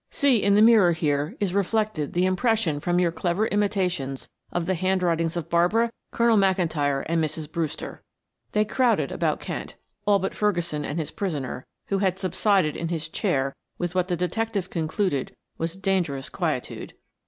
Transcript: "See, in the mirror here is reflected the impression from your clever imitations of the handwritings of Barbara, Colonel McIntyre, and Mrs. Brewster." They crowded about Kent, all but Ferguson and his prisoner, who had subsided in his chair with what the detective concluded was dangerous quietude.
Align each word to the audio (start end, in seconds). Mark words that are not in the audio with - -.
"See, 0.09 0.41
in 0.41 0.55
the 0.55 0.63
mirror 0.63 0.93
here 0.93 1.35
is 1.39 1.53
reflected 1.53 2.13
the 2.13 2.25
impression 2.25 2.79
from 2.79 2.97
your 2.97 3.11
clever 3.11 3.45
imitations 3.45 4.27
of 4.51 4.65
the 4.65 4.73
handwritings 4.73 5.37
of 5.37 5.47
Barbara, 5.47 5.91
Colonel 6.11 6.37
McIntyre, 6.37 7.03
and 7.05 7.23
Mrs. 7.23 7.51
Brewster." 7.51 8.01
They 8.53 8.65
crowded 8.65 9.11
about 9.11 9.39
Kent, 9.39 9.75
all 10.07 10.17
but 10.17 10.33
Ferguson 10.33 10.83
and 10.83 10.97
his 10.97 11.11
prisoner, 11.11 11.67
who 11.89 11.99
had 11.99 12.17
subsided 12.17 12.75
in 12.75 12.87
his 12.87 13.09
chair 13.09 13.55
with 13.77 13.93
what 13.93 14.07
the 14.07 14.17
detective 14.17 14.71
concluded 14.71 15.35
was 15.59 15.77
dangerous 15.77 16.29
quietude. 16.29 16.95